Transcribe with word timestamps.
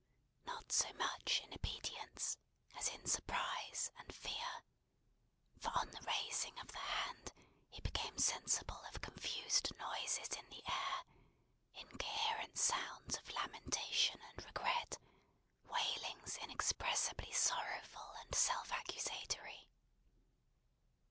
Not 0.47 0.71
so 0.71 0.91
much 0.93 1.41
in 1.45 1.53
obedience, 1.53 2.35
as 2.75 2.87
in 2.89 3.05
surprise 3.05 3.91
and 3.99 4.11
fear: 4.15 4.63
for 5.59 5.69
on 5.77 5.91
the 5.91 6.01
raising 6.01 6.57
of 6.57 6.71
the 6.71 6.79
hand, 6.79 7.31
he 7.69 7.81
became 7.81 8.17
sensible 8.17 8.81
of 8.89 9.01
confused 9.01 9.71
noises 9.77 10.29
in 10.29 10.49
the 10.49 10.63
air; 10.67 11.03
incoherent 11.75 12.57
sounds 12.57 13.15
of 13.17 13.29
lamentation 13.29 14.19
and 14.27 14.43
regret; 14.43 14.97
wailings 15.65 16.35
inexpressibly 16.37 17.31
sorrowful 17.31 18.11
and 18.21 18.33
self 18.33 18.71
accusatory. 18.71 19.67